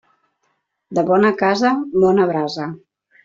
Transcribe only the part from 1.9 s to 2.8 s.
bona brasa.